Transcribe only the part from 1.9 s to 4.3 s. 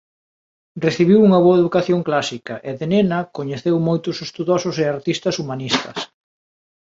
clásica e de nena coñeceu moitos